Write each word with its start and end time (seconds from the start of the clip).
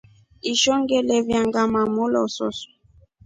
Ishoo 0.51 0.75
nʼgielya 0.81 1.17
mangʼande 1.29 1.71
maloosu. 1.95 2.47